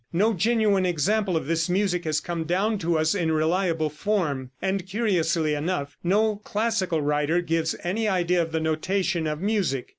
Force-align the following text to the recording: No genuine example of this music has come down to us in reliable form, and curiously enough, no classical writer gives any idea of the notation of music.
No 0.11 0.33
genuine 0.33 0.83
example 0.83 1.37
of 1.37 1.45
this 1.45 1.69
music 1.69 2.05
has 2.05 2.19
come 2.19 2.45
down 2.45 2.79
to 2.79 2.97
us 2.97 3.13
in 3.13 3.31
reliable 3.31 3.91
form, 3.91 4.49
and 4.59 4.87
curiously 4.87 5.53
enough, 5.53 5.95
no 6.03 6.37
classical 6.37 7.03
writer 7.03 7.39
gives 7.39 7.75
any 7.83 8.07
idea 8.07 8.41
of 8.41 8.51
the 8.51 8.59
notation 8.59 9.27
of 9.27 9.41
music. 9.41 9.89